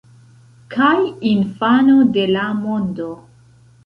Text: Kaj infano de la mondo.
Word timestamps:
Kaj 0.75 0.93
infano 1.31 1.97
de 2.15 2.23
la 2.31 2.47
mondo. 2.63 3.11